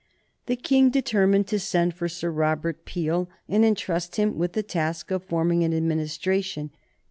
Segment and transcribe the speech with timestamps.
[0.47, 5.11] The King determined to send for Sir Robert Peel and intrust him with the task
[5.11, 6.71] of forming an Administration.